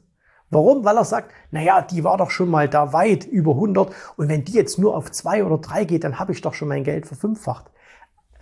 Warum? 0.53 0.85
Weil 0.85 0.97
er 0.97 1.05
sagt, 1.05 1.31
naja, 1.51 1.81
die 1.81 2.03
war 2.03 2.17
doch 2.17 2.29
schon 2.29 2.49
mal 2.49 2.69
da 2.69 2.93
weit 2.93 3.25
über 3.25 3.51
100 3.51 3.93
und 4.15 4.29
wenn 4.29 4.43
die 4.43 4.53
jetzt 4.53 4.79
nur 4.79 4.95
auf 4.95 5.11
zwei 5.11 5.43
oder 5.43 5.57
drei 5.57 5.85
geht, 5.85 6.03
dann 6.03 6.19
habe 6.19 6.31
ich 6.31 6.41
doch 6.41 6.53
schon 6.53 6.67
mein 6.67 6.83
Geld 6.83 7.05
verfünffacht. 7.05 7.71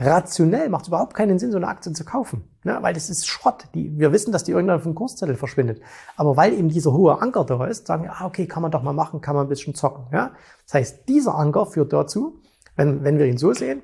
Rationell 0.02 0.69
macht 0.69 0.84
es 0.84 0.88
überhaupt 0.88 1.13
keinen 1.13 1.38
Sinn, 1.38 1.52
so 1.52 1.58
eine 1.58 1.68
Aktie 1.68 1.94
zu 1.94 2.04
kaufen, 2.04 2.44
ne? 2.63 2.80
weil 2.81 2.96
das 2.96 3.12
ist 3.12 3.28
Schrott. 3.28 3.66
Die, 3.75 4.00
wir 4.00 4.12
wissen, 4.12 4.31
dass 4.31 4.44
die 4.44 4.52
irgendwann 4.52 4.81
vom 4.81 4.96
Kurszettel 4.96 5.36
verschwindet. 5.36 5.80
Aber 6.18 6.36
weil 6.36 6.54
eben 6.54 6.69
dieser 6.69 6.92
hohe 6.92 7.22
Anker 7.22 7.46
da 7.46 7.63
ist, 7.66 7.86
sagen 7.86 8.04
wir, 8.04 8.14
ah, 8.14 8.25
okay, 8.25 8.48
kann 8.48 8.64
man 8.64 8.72
doch 8.72 8.81
mal 8.81 8.94
machen, 8.94 9.22
kann 9.22 9.36
man 9.36 9.46
ein 9.46 9.50
bisschen 9.50 9.75
zocken. 9.75 10.06
Ja? 10.12 10.31
Das 10.66 10.74
heißt, 10.74 11.07
dieser 11.07 11.36
Anker 11.36 11.68
führt 11.68 11.94
dazu, 11.94 12.40
wenn, 12.75 13.04
wenn 13.04 13.19
wir 13.19 13.28
ihn 13.28 13.38
so 13.38 13.54
sehen, 13.54 13.84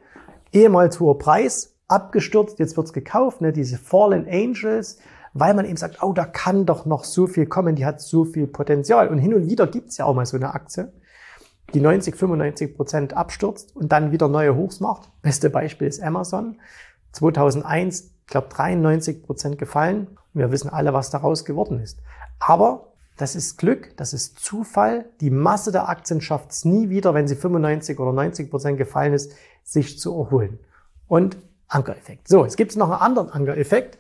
ehemals 0.52 1.00
hoher 1.00 1.20
Preis, 1.20 1.76
abgestürzt, 1.88 2.58
jetzt 2.58 2.78
wird's 2.78 2.94
gekauft, 2.94 3.42
ne? 3.42 3.54
diese 3.54 3.78
Fallen 3.78 4.28
Angels, 4.28 4.98
weil 5.40 5.54
man 5.54 5.66
eben 5.66 5.78
sagt, 5.78 6.02
oh, 6.04 6.14
da 6.14 6.26
kann 6.26 6.66
doch 6.66 6.86
noch 6.86 7.04
so 7.04 7.28
viel 7.28 7.46
kommen, 7.46 7.76
die 7.76 7.86
hat 7.86 8.02
so 8.02 8.26
viel 8.26 8.48
Potenzial. 8.48 9.08
Und 9.10 9.18
hin 9.18 9.34
und 9.34 9.48
wieder 9.48 9.68
gibt's 9.68 9.98
ja 9.98 10.06
auch 10.06 10.14
mal 10.14 10.26
so 10.26 10.38
eine 10.38 10.54
Aktie, 10.54 10.92
die 11.74 11.82
90, 11.82 12.16
95 12.16 12.76
Prozent 12.76 13.16
abstürzt 13.16 13.76
und 13.76 13.92
dann 13.92 14.12
wieder 14.12 14.28
neue 14.28 14.56
Hochs 14.56 14.80
macht. 14.80 15.10
Beste 15.22 15.50
Beispiel 15.50 15.88
ist 15.88 16.02
Amazon. 16.02 16.58
2001, 17.14 18.12
ich 18.22 18.28
glaube 18.28 18.48
93 18.50 19.24
Prozent 19.24 19.58
gefallen. 19.58 20.08
Wir 20.34 20.52
wissen 20.52 20.70
alle, 20.70 20.94
was 20.94 21.10
daraus 21.10 21.46
geworden 21.46 21.80
ist. 21.80 22.00
Aber 22.40 22.94
das 23.18 23.36
ist 23.36 23.58
Glück, 23.58 23.98
das 23.98 24.14
ist 24.14 24.40
Zufall. 24.40 25.06
Die 25.22 25.32
Masse 25.32 25.72
der 25.72 25.90
Aktien 25.90 26.22
schafft 26.22 26.52
es 26.52 26.66
nie 26.66 26.90
wieder, 26.90 27.14
wenn 27.14 27.28
sie 27.28 27.36
95 27.36 28.00
oder 28.00 28.14
90 28.14 28.50
Prozent 28.50 28.78
gefallen 28.78 29.14
ist, 29.14 29.34
sich 29.64 30.00
zu 30.00 30.14
erholen. 30.18 30.60
Und 31.08 31.38
Ankereffekt. 31.68 32.28
So, 32.28 32.44
jetzt 32.46 32.58
gibt 32.58 32.72
es 32.72 32.78
noch 32.78 32.90
einen 32.90 33.02
anderen 33.02 33.30
Ankereffekt. 33.30 33.98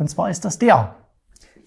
Und 0.00 0.08
zwar 0.08 0.30
ist 0.30 0.46
das 0.46 0.58
der. 0.58 0.94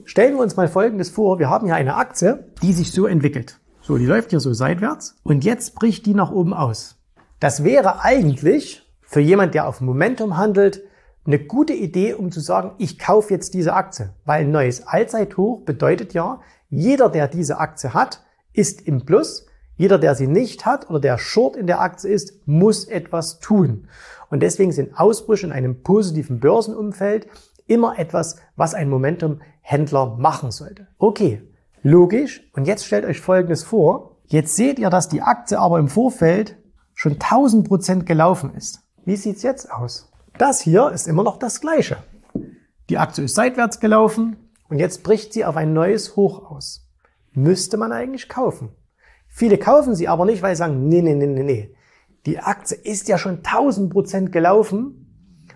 Stellen 0.06 0.34
wir 0.34 0.42
uns 0.42 0.56
mal 0.56 0.68
Folgendes 0.68 1.12
vor. 1.12 1.38
Wir 1.38 1.52
haben 1.52 1.68
hier 1.68 1.76
eine 1.76 1.96
Aktie, 1.98 2.52
die 2.64 2.74
sich 2.74 2.92
so 2.92 3.06
entwickelt. 3.06 3.60
So, 3.84 4.00
die 4.00 4.08
läuft 4.08 4.32
hier 4.32 4.40
so 4.40 4.54
seitwärts 4.54 5.18
und 5.22 5.46
jetzt 5.46 5.76
bricht 5.76 6.08
die 6.08 6.16
nach 6.16 6.32
oben 6.32 6.52
aus. 6.52 6.96
Das 7.40 7.64
wäre 7.64 8.02
eigentlich 8.02 8.92
für 9.02 9.20
jemand, 9.20 9.54
der 9.54 9.68
auf 9.68 9.82
Momentum 9.82 10.36
handelt, 10.36 10.82
eine 11.26 11.38
gute 11.38 11.74
Idee, 11.74 12.16
um 12.16 12.32
zu 12.32 12.40
sagen, 12.40 12.72
ich 12.80 12.98
kaufe 12.98 13.32
jetzt 13.32 13.54
diese 13.54 13.74
Aktie. 13.74 14.10
Weil 14.26 14.46
ein 14.46 14.52
neues 14.52 14.88
Allzeithoch 14.88 15.62
bedeutet 15.62 16.16
ja, 16.16 16.42
jeder, 16.72 17.10
der 17.10 17.28
diese 17.28 17.60
Aktie 17.60 17.94
hat, 17.94 18.24
ist 18.52 18.82
im 18.88 19.06
Plus. 19.06 19.46
Jeder, 19.76 20.00
der 20.00 20.16
sie 20.16 20.28
nicht 20.28 20.66
hat 20.66 20.90
oder 20.90 21.00
der 21.00 21.20
Short 21.20 21.56
in 21.56 21.68
der 21.68 21.82
Aktie 21.82 22.10
ist, 22.10 22.48
muss 22.48 22.86
etwas 22.86 23.40
tun. 23.40 23.88
Und 24.32 24.40
deswegen 24.42 24.72
sind 24.72 24.98
Ausbrüche 24.98 25.46
in 25.46 25.52
einem 25.52 25.84
positiven 25.84 26.40
Börsenumfeld 26.40 27.28
immer 27.74 27.98
etwas, 27.98 28.38
was 28.56 28.74
ein 28.74 28.90
Momentum-Händler 28.90 30.18
machen 30.18 30.52
sollte. 30.52 30.88
Okay, 30.98 31.42
logisch. 31.82 32.50
Und 32.54 32.66
jetzt 32.66 32.86
stellt 32.86 33.06
euch 33.06 33.20
Folgendes 33.20 33.64
vor. 33.64 34.18
Jetzt 34.28 34.56
seht 34.56 34.80
ihr, 34.80 34.90
dass 34.90 35.10
die 35.10 35.22
Aktie 35.22 35.60
aber 35.60 35.80
im 35.80 35.88
Vorfeld 35.88 36.58
schon 36.94 37.14
1000 37.14 37.68
Prozent 37.68 38.06
gelaufen 38.06 38.54
ist. 38.56 38.82
Wie 39.06 39.16
sieht's 39.16 39.44
jetzt 39.44 39.72
aus? 39.72 40.12
Das 40.38 40.62
hier 40.62 40.92
ist 40.92 41.08
immer 41.08 41.24
noch 41.24 41.38
das 41.38 41.62
Gleiche. 41.62 41.98
Die 42.90 42.98
Aktie 42.98 43.24
ist 43.24 43.36
seitwärts 43.36 43.80
gelaufen 43.80 44.38
und 44.70 44.80
jetzt 44.80 45.04
bricht 45.04 45.34
sie 45.34 45.46
auf 45.46 45.58
ein 45.58 45.74
neues 45.74 46.16
Hoch 46.16 46.50
aus. 46.50 46.88
Müsste 47.32 47.78
man 47.78 47.92
eigentlich 47.92 48.30
kaufen. 48.30 48.70
Viele 49.28 49.58
kaufen 49.58 49.96
sie 49.96 50.08
aber 50.08 50.26
nicht, 50.26 50.44
weil 50.44 50.56
sie 50.56 50.60
sagen, 50.60 50.88
nee, 50.88 51.02
nee, 51.02 51.16
nee, 51.16 51.26
nee, 51.26 51.44
nee. 51.44 51.76
Die 52.26 52.40
Aktie 52.40 52.78
ist 52.78 53.08
ja 53.08 53.18
schon 53.18 53.38
1000 53.38 53.92
Prozent 53.92 54.32
gelaufen 54.32 55.04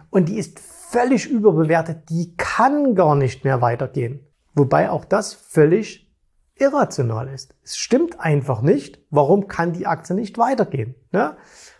und 0.10 0.30
die 0.30 0.38
ist 0.38 0.60
völlig 0.90 1.30
überbewertet, 1.30 2.10
die 2.10 2.36
kann 2.38 2.96
gar 2.96 3.16
nicht 3.16 3.44
mehr 3.44 3.62
weitergehen. 3.62 4.26
Wobei 4.56 4.90
auch 4.90 5.06
das 5.06 5.34
völlig 5.34 6.10
irrational 6.56 7.28
ist. 7.28 7.56
Es 7.64 7.78
stimmt 7.78 8.20
einfach 8.20 8.62
nicht. 8.62 9.00
Warum 9.10 9.48
kann 9.48 9.74
die 9.74 9.86
Aktie 9.86 10.16
nicht 10.16 10.38
weitergehen? 10.38 10.96
Ja? 11.12 11.38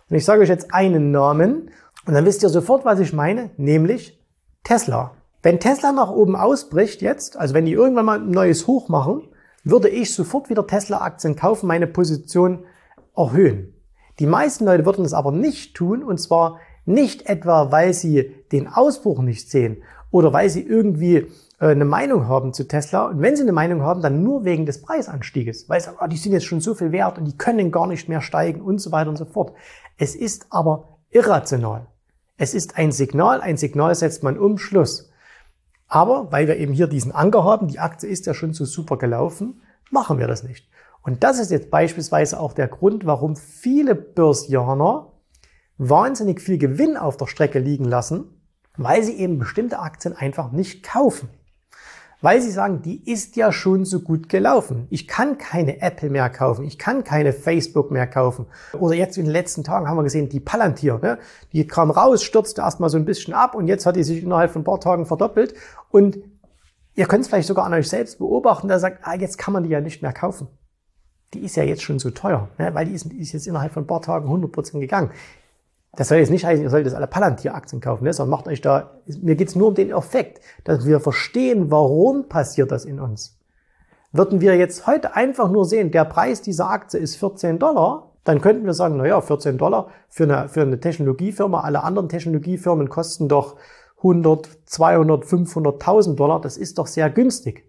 Und 0.08 0.16
ich 0.16 0.24
sage 0.24 0.42
euch 0.42 0.48
jetzt 0.48 0.72
einen 0.72 1.10
Namen 1.10 1.70
und 2.06 2.14
dann 2.14 2.24
wisst 2.24 2.42
ihr 2.42 2.48
sofort, 2.48 2.84
was 2.84 3.00
ich 3.00 3.12
meine, 3.12 3.50
nämlich 3.56 4.22
Tesla. 4.62 5.12
Wenn 5.42 5.60
Tesla 5.60 5.92
nach 5.92 6.10
oben 6.10 6.36
ausbricht 6.36 7.02
jetzt, 7.02 7.36
also 7.36 7.54
wenn 7.54 7.64
die 7.64 7.72
irgendwann 7.72 8.06
mal 8.06 8.20
ein 8.20 8.30
neues 8.30 8.66
Hoch 8.66 8.88
machen, 8.88 9.28
würde 9.64 9.88
ich 9.88 10.14
sofort 10.14 10.50
wieder 10.50 10.66
Tesla-Aktien 10.66 11.36
kaufen, 11.36 11.66
meine 11.66 11.86
Position 11.86 12.64
erhöhen. 13.16 13.74
Die 14.18 14.26
meisten 14.26 14.64
Leute 14.64 14.84
würden 14.84 15.04
es 15.04 15.12
aber 15.12 15.32
nicht 15.32 15.74
tun 15.76 16.02
und 16.02 16.18
zwar 16.18 16.58
nicht 16.88 17.28
etwa, 17.28 17.70
weil 17.70 17.92
sie 17.92 18.34
den 18.50 18.66
Ausbruch 18.66 19.22
nicht 19.22 19.50
sehen 19.50 19.82
oder 20.10 20.32
weil 20.32 20.48
sie 20.50 20.62
irgendwie 20.62 21.26
äh, 21.60 21.66
eine 21.66 21.84
Meinung 21.84 22.28
haben 22.28 22.52
zu 22.52 22.66
Tesla. 22.66 23.06
Und 23.06 23.20
wenn 23.20 23.36
sie 23.36 23.42
eine 23.42 23.52
Meinung 23.52 23.82
haben, 23.82 24.02
dann 24.02 24.22
nur 24.22 24.44
wegen 24.44 24.66
des 24.66 24.82
Preisanstieges, 24.82 25.68
weil 25.68 25.80
sie 25.80 25.86
sagen, 25.86 25.98
oh, 26.00 26.06
die 26.06 26.16
sind 26.16 26.32
jetzt 26.32 26.46
schon 26.46 26.60
so 26.60 26.74
viel 26.74 26.92
wert 26.92 27.18
und 27.18 27.24
die 27.26 27.36
können 27.36 27.70
gar 27.70 27.86
nicht 27.86 28.08
mehr 28.08 28.20
steigen 28.20 28.60
und 28.60 28.80
so 28.80 28.92
weiter 28.92 29.10
und 29.10 29.16
so 29.16 29.24
fort. 29.24 29.52
Es 29.96 30.14
ist 30.14 30.46
aber 30.50 30.98
irrational. 31.10 31.86
Es 32.36 32.54
ist 32.54 32.78
ein 32.78 32.92
Signal, 32.92 33.40
ein 33.40 33.56
Signal 33.56 33.94
setzt 33.94 34.22
man 34.22 34.38
um, 34.38 34.58
Schluss. 34.58 35.10
Aber 35.88 36.30
weil 36.30 36.46
wir 36.46 36.56
eben 36.56 36.72
hier 36.72 36.86
diesen 36.86 37.12
Anker 37.12 37.44
haben, 37.44 37.68
die 37.68 37.78
Aktie 37.80 38.08
ist 38.08 38.26
ja 38.26 38.34
schon 38.34 38.52
so 38.52 38.64
super 38.64 38.96
gelaufen, 38.96 39.60
machen 39.90 40.18
wir 40.18 40.28
das 40.28 40.42
nicht. 40.42 40.68
Und 41.02 41.24
das 41.24 41.38
ist 41.38 41.50
jetzt 41.50 41.70
beispielsweise 41.70 42.38
auch 42.38 42.52
der 42.52 42.68
Grund, 42.68 43.06
warum 43.06 43.34
viele 43.34 43.94
Börsianer 43.94 45.06
wahnsinnig 45.78 46.40
viel 46.40 46.58
Gewinn 46.58 46.96
auf 46.96 47.16
der 47.16 47.26
Strecke 47.26 47.58
liegen 47.58 47.84
lassen, 47.84 48.24
weil 48.76 49.02
sie 49.02 49.14
eben 49.14 49.38
bestimmte 49.38 49.78
Aktien 49.78 50.14
einfach 50.14 50.52
nicht 50.52 50.82
kaufen. 50.82 51.28
Weil 52.20 52.42
sie 52.42 52.50
sagen, 52.50 52.82
die 52.82 53.08
ist 53.08 53.36
ja 53.36 53.52
schon 53.52 53.84
so 53.84 54.00
gut 54.00 54.28
gelaufen. 54.28 54.88
Ich 54.90 55.06
kann 55.06 55.38
keine 55.38 55.80
Apple 55.80 56.10
mehr 56.10 56.28
kaufen. 56.30 56.64
Ich 56.64 56.76
kann 56.76 57.04
keine 57.04 57.32
Facebook 57.32 57.92
mehr 57.92 58.08
kaufen. 58.08 58.46
Oder 58.72 58.96
jetzt 58.96 59.16
in 59.18 59.24
den 59.24 59.32
letzten 59.32 59.62
Tagen 59.62 59.86
haben 59.86 59.96
wir 59.96 60.02
gesehen, 60.02 60.28
die 60.28 60.40
Palantir, 60.40 60.98
ne? 61.00 61.18
die 61.52 61.64
kam 61.68 61.92
raus, 61.92 62.24
stürzte 62.24 62.62
erstmal 62.62 62.90
so 62.90 62.96
ein 62.96 63.04
bisschen 63.04 63.34
ab 63.34 63.54
und 63.54 63.68
jetzt 63.68 63.86
hat 63.86 63.94
die 63.94 64.02
sich 64.02 64.22
innerhalb 64.24 64.50
von 64.50 64.62
ein 64.62 64.64
paar 64.64 64.80
Tagen 64.80 65.06
verdoppelt. 65.06 65.54
Und 65.90 66.18
ihr 66.96 67.06
könnt 67.06 67.22
es 67.22 67.28
vielleicht 67.28 67.46
sogar 67.46 67.64
an 67.66 67.74
euch 67.74 67.88
selbst 67.88 68.18
beobachten, 68.18 68.66
da 68.66 68.80
sagt, 68.80 68.98
ah, 69.02 69.14
jetzt 69.14 69.38
kann 69.38 69.54
man 69.54 69.62
die 69.62 69.70
ja 69.70 69.80
nicht 69.80 70.02
mehr 70.02 70.12
kaufen. 70.12 70.48
Die 71.34 71.44
ist 71.44 71.54
ja 71.54 71.62
jetzt 71.62 71.82
schon 71.82 72.00
so 72.00 72.10
teuer, 72.10 72.48
ne? 72.58 72.74
weil 72.74 72.86
die 72.86 72.94
ist, 72.94 73.06
ist 73.12 73.32
jetzt 73.32 73.46
innerhalb 73.46 73.72
von 73.72 73.84
ein 73.84 73.86
paar 73.86 74.02
Tagen 74.02 74.28
100% 74.28 74.80
gegangen. 74.80 75.12
Das 75.92 76.08
soll 76.08 76.18
jetzt 76.18 76.30
nicht 76.30 76.44
heißen, 76.44 76.62
ihr 76.62 76.70
solltet 76.70 76.94
alle 76.94 77.06
Palantir-Aktien 77.06 77.80
kaufen, 77.80 78.04
ne? 78.04 78.12
sondern 78.12 78.30
macht 78.30 78.46
euch 78.46 78.60
da, 78.60 79.00
mir 79.22 79.36
geht's 79.36 79.56
nur 79.56 79.68
um 79.68 79.74
den 79.74 79.90
Effekt, 79.90 80.40
dass 80.64 80.86
wir 80.86 81.00
verstehen, 81.00 81.70
warum 81.70 82.28
passiert 82.28 82.70
das 82.70 82.84
in 82.84 83.00
uns. 83.00 83.38
Würden 84.12 84.40
wir 84.40 84.56
jetzt 84.56 84.86
heute 84.86 85.16
einfach 85.16 85.50
nur 85.50 85.64
sehen, 85.64 85.90
der 85.90 86.04
Preis 86.04 86.40
dieser 86.40 86.70
Aktie 86.70 87.00
ist 87.00 87.16
14 87.16 87.58
Dollar, 87.58 88.12
dann 88.24 88.40
könnten 88.40 88.66
wir 88.66 88.74
sagen, 88.74 88.96
naja, 88.96 89.20
14 89.20 89.56
Dollar 89.58 89.88
für 90.08 90.24
eine, 90.24 90.48
für 90.48 90.60
eine 90.60 90.78
Technologiefirma, 90.80 91.60
alle 91.60 91.82
anderen 91.82 92.08
Technologiefirmen 92.08 92.90
kosten 92.90 93.28
doch 93.28 93.56
100, 93.98 94.48
200, 94.66 95.24
500.000 95.24 96.14
Dollar, 96.14 96.40
das 96.40 96.56
ist 96.56 96.78
doch 96.78 96.86
sehr 96.86 97.10
günstig. 97.10 97.64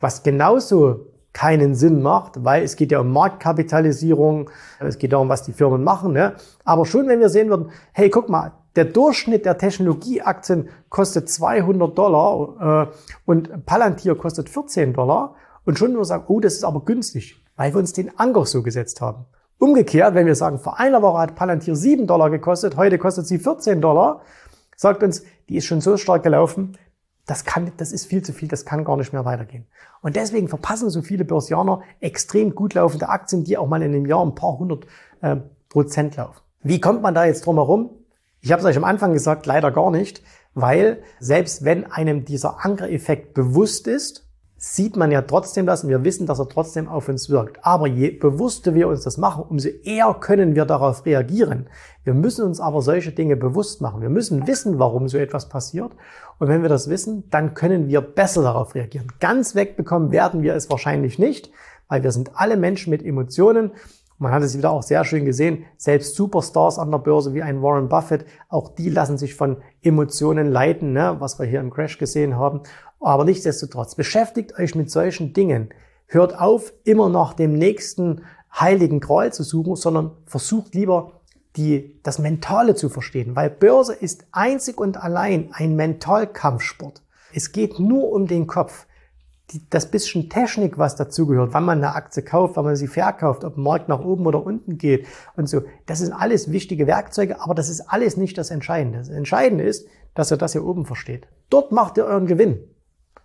Was 0.00 0.22
genauso 0.22 1.07
keinen 1.32 1.74
Sinn 1.74 2.02
macht, 2.02 2.44
weil 2.44 2.62
es 2.62 2.76
geht 2.76 2.90
ja 2.90 3.00
um 3.00 3.12
Marktkapitalisierung, 3.12 4.50
es 4.80 4.98
geht 4.98 5.12
darum, 5.12 5.28
was 5.28 5.42
die 5.42 5.52
Firmen 5.52 5.84
machen. 5.84 6.12
Ne? 6.12 6.34
Aber 6.64 6.86
schon, 6.86 7.06
wenn 7.08 7.20
wir 7.20 7.28
sehen 7.28 7.48
würden, 7.48 7.70
hey, 7.92 8.10
guck 8.10 8.28
mal, 8.28 8.52
der 8.76 8.86
Durchschnitt 8.86 9.44
der 9.44 9.58
Technologieaktien 9.58 10.68
kostet 10.88 11.28
200 11.28 11.96
Dollar 11.96 12.88
äh, 12.88 12.94
und 13.26 13.66
Palantir 13.66 14.14
kostet 14.14 14.48
14 14.48 14.92
Dollar 14.92 15.34
und 15.64 15.78
schon 15.78 15.92
nur 15.92 16.04
sagen, 16.04 16.24
oh, 16.28 16.40
das 16.40 16.54
ist 16.54 16.64
aber 16.64 16.84
günstig, 16.84 17.44
weil 17.56 17.72
wir 17.72 17.78
uns 17.78 17.92
den 17.92 18.16
Anker 18.18 18.46
so 18.46 18.62
gesetzt 18.62 19.00
haben. 19.00 19.24
Umgekehrt, 19.58 20.14
wenn 20.14 20.26
wir 20.26 20.36
sagen, 20.36 20.58
vor 20.58 20.78
einer 20.78 21.02
Woche 21.02 21.18
hat 21.18 21.34
Palantir 21.34 21.74
7 21.74 22.06
Dollar 22.06 22.30
gekostet, 22.30 22.76
heute 22.76 22.98
kostet 22.98 23.26
sie 23.26 23.38
14 23.38 23.80
Dollar, 23.80 24.20
sagt 24.76 25.02
uns, 25.02 25.24
die 25.48 25.56
ist 25.56 25.66
schon 25.66 25.80
so 25.80 25.96
stark 25.96 26.22
gelaufen, 26.22 26.78
das 27.28 27.44
kann, 27.44 27.70
das 27.76 27.92
ist 27.92 28.06
viel 28.06 28.22
zu 28.22 28.32
viel, 28.32 28.48
das 28.48 28.64
kann 28.64 28.84
gar 28.84 28.96
nicht 28.96 29.12
mehr 29.12 29.26
weitergehen. 29.26 29.66
Und 30.00 30.16
deswegen 30.16 30.48
verpassen 30.48 30.88
so 30.88 31.02
viele 31.02 31.26
Börsianer 31.26 31.82
extrem 32.00 32.54
gut 32.54 32.72
laufende 32.72 33.10
Aktien, 33.10 33.44
die 33.44 33.58
auch 33.58 33.68
mal 33.68 33.82
in 33.82 33.94
einem 33.94 34.06
Jahr 34.06 34.24
ein 34.24 34.34
paar 34.34 34.58
hundert 34.58 34.86
äh, 35.20 35.36
Prozent 35.68 36.16
laufen. 36.16 36.40
Wie 36.62 36.80
kommt 36.80 37.02
man 37.02 37.14
da 37.14 37.26
jetzt 37.26 37.44
drum 37.44 37.56
herum? 37.56 37.90
Ich 38.40 38.50
habe 38.50 38.60
es 38.60 38.66
euch 38.66 38.78
am 38.78 38.84
Anfang 38.84 39.12
gesagt, 39.12 39.44
leider 39.44 39.70
gar 39.70 39.90
nicht, 39.90 40.22
weil 40.54 41.02
selbst 41.20 41.64
wenn 41.64 41.90
einem 41.90 42.24
dieser 42.24 42.64
Ankereffekt 42.64 43.34
bewusst 43.34 43.86
ist, 43.86 44.27
sieht 44.60 44.96
man 44.96 45.12
ja 45.12 45.22
trotzdem 45.22 45.66
das 45.66 45.84
und 45.84 45.90
wir 45.90 46.04
wissen, 46.04 46.26
dass 46.26 46.40
er 46.40 46.48
trotzdem 46.48 46.88
auf 46.88 47.08
uns 47.08 47.30
wirkt. 47.30 47.64
Aber 47.64 47.86
je 47.86 48.10
bewusster 48.10 48.74
wir 48.74 48.88
uns 48.88 49.04
das 49.04 49.16
machen, 49.16 49.44
umso 49.48 49.68
eher 49.68 50.12
können 50.20 50.56
wir 50.56 50.64
darauf 50.64 51.06
reagieren. 51.06 51.68
Wir 52.02 52.12
müssen 52.12 52.44
uns 52.44 52.58
aber 52.58 52.82
solche 52.82 53.12
Dinge 53.12 53.36
bewusst 53.36 53.80
machen. 53.80 54.02
Wir 54.02 54.10
müssen 54.10 54.48
wissen, 54.48 54.80
warum 54.80 55.08
so 55.08 55.16
etwas 55.16 55.48
passiert. 55.48 55.92
Und 56.40 56.48
wenn 56.48 56.62
wir 56.62 56.68
das 56.68 56.90
wissen, 56.90 57.30
dann 57.30 57.54
können 57.54 57.86
wir 57.86 58.00
besser 58.00 58.42
darauf 58.42 58.74
reagieren. 58.74 59.12
Ganz 59.20 59.54
wegbekommen 59.54 60.10
werden 60.10 60.42
wir 60.42 60.54
es 60.54 60.68
wahrscheinlich 60.68 61.20
nicht, 61.20 61.50
weil 61.88 62.02
wir 62.02 62.10
sind 62.10 62.32
alle 62.34 62.56
Menschen 62.56 62.90
mit 62.90 63.04
Emotionen 63.04 63.70
man 64.20 64.32
hat 64.32 64.42
es 64.42 64.58
wieder 64.58 64.72
auch 64.72 64.82
sehr 64.82 65.04
schön 65.04 65.24
gesehen, 65.24 65.64
selbst 65.76 66.16
Superstars 66.16 66.80
an 66.80 66.90
der 66.90 66.98
Börse 66.98 67.34
wie 67.34 67.42
ein 67.42 67.62
Warren 67.62 67.88
Buffett, 67.88 68.26
auch 68.48 68.74
die 68.74 68.90
lassen 68.90 69.16
sich 69.16 69.36
von 69.36 69.58
Emotionen 69.80 70.50
leiten, 70.50 70.92
ne, 70.92 71.16
was 71.20 71.38
wir 71.38 71.46
hier 71.46 71.60
im 71.60 71.70
Crash 71.70 71.98
gesehen 71.98 72.36
haben. 72.36 72.62
Aber 73.00 73.24
nichtsdestotrotz, 73.24 73.94
beschäftigt 73.94 74.58
euch 74.58 74.74
mit 74.74 74.90
solchen 74.90 75.32
Dingen. 75.32 75.70
Hört 76.06 76.38
auf, 76.38 76.72
immer 76.84 77.08
nach 77.08 77.34
dem 77.34 77.52
nächsten 77.52 78.22
heiligen 78.52 79.00
Gral 79.00 79.32
zu 79.32 79.42
suchen, 79.42 79.76
sondern 79.76 80.12
versucht 80.26 80.74
lieber 80.74 81.20
die, 81.56 82.00
das 82.02 82.18
Mentale 82.18 82.74
zu 82.74 82.88
verstehen, 82.88 83.36
weil 83.36 83.50
Börse 83.50 83.94
ist 83.94 84.26
einzig 84.32 84.78
und 84.78 84.96
allein 84.96 85.50
ein 85.52 85.76
Mentalkampfsport. 85.76 87.02
Es 87.34 87.52
geht 87.52 87.78
nur 87.78 88.10
um 88.12 88.26
den 88.26 88.46
Kopf 88.46 88.86
die, 89.50 89.68
das 89.70 89.90
bisschen 89.90 90.28
Technik, 90.28 90.78
was 90.78 90.96
dazugehört, 90.96 91.54
wann 91.54 91.64
man 91.64 91.78
eine 91.78 91.94
Aktie 91.94 92.22
kauft, 92.22 92.56
wann 92.56 92.66
man 92.66 92.76
sie 92.76 92.86
verkauft, 92.86 93.44
ob 93.44 93.56
ein 93.56 93.62
Markt 93.62 93.88
nach 93.88 94.04
oben 94.04 94.26
oder 94.26 94.44
unten 94.44 94.76
geht 94.76 95.06
und 95.36 95.48
so. 95.48 95.62
Das 95.86 96.00
sind 96.00 96.12
alles 96.12 96.52
wichtige 96.52 96.86
Werkzeuge, 96.86 97.40
aber 97.40 97.54
das 97.54 97.68
ist 97.68 97.80
alles 97.88 98.16
nicht 98.16 98.36
das 98.36 98.50
Entscheidende. 98.50 98.98
Das 98.98 99.08
Entscheidende 99.08 99.64
ist, 99.64 99.88
dass 100.14 100.30
ihr 100.30 100.36
das 100.36 100.52
hier 100.52 100.64
oben 100.64 100.84
versteht. 100.84 101.28
Dort 101.48 101.72
macht 101.72 101.96
ihr 101.96 102.04
euren 102.04 102.26
Gewinn. 102.26 102.58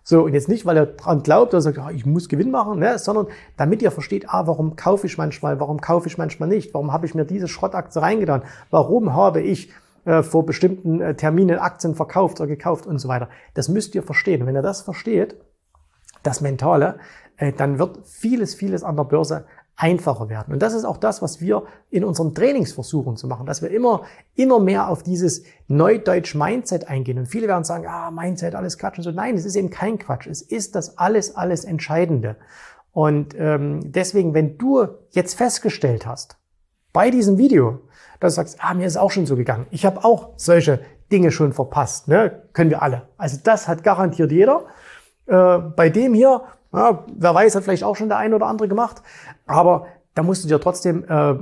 So, 0.06 0.22
und 0.24 0.34
jetzt 0.34 0.50
nicht, 0.50 0.66
weil 0.66 0.76
ihr 0.76 0.84
dran 0.84 1.22
glaubt 1.22 1.54
oder 1.54 1.62
sagt, 1.62 1.78
ah, 1.78 1.90
ich 1.90 2.04
muss 2.04 2.28
Gewinn 2.28 2.50
machen, 2.50 2.78
ne, 2.78 2.98
sondern 2.98 3.26
damit 3.56 3.80
ihr 3.80 3.90
versteht, 3.90 4.28
ah, 4.28 4.46
warum 4.46 4.76
kaufe 4.76 5.06
ich 5.06 5.16
manchmal, 5.16 5.58
warum 5.60 5.80
kaufe 5.80 6.08
ich 6.08 6.18
manchmal 6.18 6.48
nicht, 6.48 6.74
warum 6.74 6.92
habe 6.92 7.06
ich 7.06 7.14
mir 7.14 7.24
diese 7.24 7.48
Schrottaktie 7.48 8.02
reingetan, 8.02 8.42
warum 8.70 9.14
habe 9.14 9.40
ich 9.40 9.72
äh, 10.04 10.22
vor 10.22 10.44
bestimmten 10.44 11.00
äh, 11.00 11.14
Terminen 11.14 11.58
Aktien 11.58 11.94
verkauft 11.94 12.38
oder 12.38 12.48
gekauft 12.48 12.86
und 12.86 12.98
so 12.98 13.08
weiter. 13.08 13.30
Das 13.54 13.70
müsst 13.70 13.94
ihr 13.94 14.02
verstehen. 14.02 14.44
Wenn 14.44 14.54
ihr 14.54 14.60
das 14.60 14.82
versteht, 14.82 15.36
das 16.22 16.42
Mentale, 16.42 16.98
äh, 17.38 17.54
dann 17.54 17.78
wird 17.78 18.06
vieles, 18.06 18.54
vieles 18.54 18.84
an 18.84 18.96
der 18.96 19.04
Börse 19.04 19.46
einfacher 19.76 20.28
werden. 20.28 20.52
Und 20.54 20.62
das 20.62 20.72
ist 20.72 20.84
auch 20.84 20.96
das, 20.96 21.20
was 21.20 21.40
wir 21.40 21.64
in 21.90 22.04
unseren 22.04 22.34
Trainings 22.34 22.72
versuchen 22.72 23.16
zu 23.16 23.26
machen, 23.26 23.46
dass 23.46 23.60
wir 23.60 23.70
immer, 23.70 24.02
immer 24.36 24.60
mehr 24.60 24.88
auf 24.88 25.02
dieses 25.02 25.42
Neudeutsch 25.66 26.34
Mindset 26.34 26.88
eingehen. 26.88 27.18
Und 27.18 27.26
viele 27.26 27.48
werden 27.48 27.64
sagen, 27.64 27.86
ah, 27.86 28.10
Mindset, 28.10 28.54
alles 28.54 28.78
Quatsch 28.78 28.98
und 28.98 29.04
so. 29.04 29.10
Nein, 29.10 29.36
es 29.36 29.44
ist 29.44 29.56
eben 29.56 29.70
kein 29.70 29.98
Quatsch. 29.98 30.26
Es 30.26 30.42
ist 30.42 30.74
das 30.74 30.98
alles, 30.98 31.34
alles 31.34 31.64
Entscheidende. 31.64 32.36
Und 32.92 33.34
ähm, 33.36 33.80
deswegen, 33.92 34.34
wenn 34.34 34.56
du 34.58 34.86
jetzt 35.10 35.34
festgestellt 35.34 36.06
hast, 36.06 36.36
bei 36.92 37.10
diesem 37.10 37.38
Video, 37.38 37.80
dass 38.20 38.34
du 38.34 38.36
sagst, 38.36 38.58
ah, 38.60 38.74
mir 38.74 38.86
ist 38.86 38.96
auch 38.96 39.10
schon 39.10 39.26
so 39.26 39.34
gegangen. 39.34 39.66
Ich 39.70 39.84
habe 39.84 40.04
auch 40.04 40.30
solche 40.36 40.80
Dinge 41.10 41.32
schon 41.32 41.52
verpasst. 41.52 42.06
Ne? 42.06 42.42
Können 42.52 42.70
wir 42.70 42.82
alle. 42.82 43.08
Also 43.18 43.38
das 43.42 43.66
hat 43.66 43.82
garantiert 43.82 44.30
jeder. 44.30 44.66
Äh, 45.26 45.58
bei 45.58 45.88
dem 45.88 46.14
hier, 46.14 46.42
ja, 46.72 47.04
wer 47.14 47.34
weiß, 47.34 47.54
hat 47.54 47.64
vielleicht 47.64 47.84
auch 47.84 47.96
schon 47.96 48.08
der 48.08 48.18
eine 48.18 48.34
oder 48.34 48.46
andere 48.46 48.68
gemacht, 48.68 49.02
aber 49.46 49.86
da 50.14 50.22
musst 50.22 50.44
du 50.44 50.48
dir 50.48 50.60
trotzdem, 50.60 51.04
äh, 51.04 51.34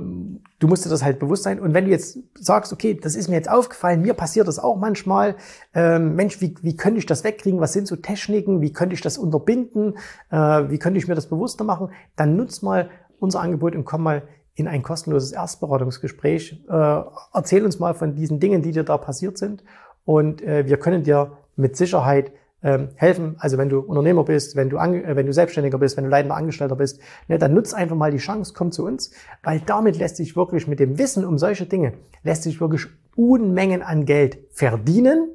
du 0.59 0.67
musst 0.67 0.85
dir 0.85 0.89
das 0.89 1.03
halt 1.03 1.19
bewusst 1.19 1.43
sein. 1.43 1.59
Und 1.59 1.73
wenn 1.73 1.85
du 1.85 1.91
jetzt 1.91 2.17
sagst, 2.33 2.73
okay, 2.73 2.99
das 2.99 3.15
ist 3.15 3.27
mir 3.29 3.35
jetzt 3.35 3.49
aufgefallen, 3.49 4.01
mir 4.01 4.15
passiert 4.15 4.47
das 4.47 4.57
auch 4.57 4.77
manchmal, 4.77 5.35
äh, 5.75 5.99
Mensch, 5.99 6.41
wie, 6.41 6.55
wie 6.61 6.75
könnte 6.75 6.97
ich 6.97 7.05
das 7.05 7.23
wegkriegen? 7.23 7.59
Was 7.59 7.73
sind 7.73 7.87
so 7.87 7.95
Techniken? 7.95 8.61
Wie 8.61 8.73
könnte 8.73 8.95
ich 8.95 9.01
das 9.01 9.17
unterbinden? 9.17 9.95
Äh, 10.31 10.37
wie 10.69 10.79
könnte 10.79 10.97
ich 10.97 11.07
mir 11.07 11.15
das 11.15 11.27
bewusster 11.27 11.63
machen? 11.63 11.89
Dann 12.15 12.35
nutz 12.35 12.63
mal 12.63 12.89
unser 13.19 13.41
Angebot 13.41 13.75
und 13.75 13.85
komm 13.85 14.03
mal 14.03 14.23
in 14.55 14.67
ein 14.67 14.81
kostenloses 14.81 15.31
Erstberatungsgespräch. 15.31 16.63
Äh, 16.67 17.01
erzähl 17.33 17.65
uns 17.65 17.79
mal 17.79 17.93
von 17.93 18.15
diesen 18.15 18.39
Dingen, 18.39 18.63
die 18.63 18.71
dir 18.71 18.83
da 18.83 18.97
passiert 18.97 19.37
sind. 19.37 19.63
Und 20.03 20.41
äh, 20.41 20.65
wir 20.65 20.77
können 20.77 21.03
dir 21.03 21.37
mit 21.55 21.77
Sicherheit 21.77 22.31
ähm, 22.63 22.89
helfen. 22.95 23.35
Also 23.39 23.57
wenn 23.57 23.69
du 23.69 23.79
Unternehmer 23.79 24.23
bist, 24.23 24.55
wenn 24.55 24.69
du, 24.69 24.77
äh, 24.77 25.15
wenn 25.15 25.25
du 25.25 25.33
Selbstständiger 25.33 25.77
bist, 25.77 25.97
wenn 25.97 26.05
du 26.05 26.09
leitender 26.09 26.35
Angestellter 26.35 26.75
bist, 26.75 26.99
ne, 27.27 27.37
dann 27.37 27.53
nutz 27.53 27.73
einfach 27.73 27.95
mal 27.95 28.11
die 28.11 28.17
Chance, 28.17 28.53
komm 28.55 28.71
zu 28.71 28.85
uns, 28.85 29.11
weil 29.43 29.59
damit 29.59 29.97
lässt 29.97 30.15
sich 30.15 30.35
wirklich 30.35 30.67
mit 30.67 30.79
dem 30.79 30.97
Wissen 30.97 31.25
um 31.25 31.37
solche 31.37 31.65
Dinge, 31.65 31.93
lässt 32.23 32.43
sich 32.43 32.61
wirklich 32.61 32.87
Unmengen 33.15 33.83
an 33.83 34.05
Geld 34.05 34.39
verdienen 34.51 35.29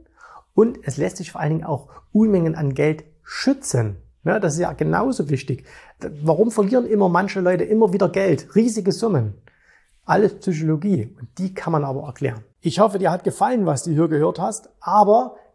Und 0.54 0.80
es 0.82 0.96
lässt 0.96 1.18
sich 1.18 1.30
vor 1.30 1.40
allen 1.40 1.50
Dingen 1.50 1.64
auch 1.64 1.88
Unmengen 2.12 2.56
an 2.56 2.74
Geld 2.74 3.04
schützen. 3.22 3.98
Ja, 4.24 4.40
das 4.40 4.54
ist 4.54 4.60
ja 4.60 4.72
genauso 4.72 5.30
wichtig. 5.30 5.64
Warum 6.22 6.50
verlieren 6.50 6.86
immer 6.86 7.08
manche 7.08 7.40
Leute 7.40 7.64
immer 7.64 7.92
wieder 7.92 8.08
Geld? 8.08 8.54
Riesige 8.56 8.90
Summen. 8.90 9.34
Alles 10.04 10.34
Psychologie. 10.40 11.14
Und 11.20 11.28
die 11.38 11.54
kann 11.54 11.72
man 11.72 11.84
aber 11.84 12.02
erklären. 12.02 12.42
Ich 12.60 12.80
hoffe, 12.80 12.98
dir 12.98 13.12
hat 13.12 13.22
gefallen, 13.22 13.66
was 13.66 13.84
du 13.84 13.92
hier 13.92 14.08
gehört 14.08 14.40
hast. 14.40 14.70
Aber 14.80 15.36